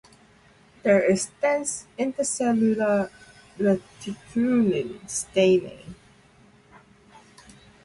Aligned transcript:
There 0.81 1.03
is 1.03 1.29
dense 1.43 1.85
intercellular 1.99 3.11
reticulin 3.59 5.07
staining. 5.07 5.93